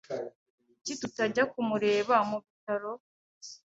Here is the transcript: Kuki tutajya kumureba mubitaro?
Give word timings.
Kuki 0.75 0.93
tutajya 1.01 1.43
kumureba 1.51 2.15
mubitaro? 2.29 2.91